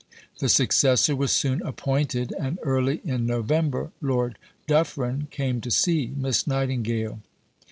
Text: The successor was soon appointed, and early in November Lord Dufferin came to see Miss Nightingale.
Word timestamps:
The 0.39 0.49
successor 0.49 1.15
was 1.15 1.31
soon 1.31 1.61
appointed, 1.61 2.33
and 2.39 2.57
early 2.63 3.01
in 3.05 3.27
November 3.27 3.91
Lord 4.01 4.39
Dufferin 4.65 5.27
came 5.29 5.61
to 5.61 5.69
see 5.69 6.11
Miss 6.17 6.47
Nightingale. 6.47 7.19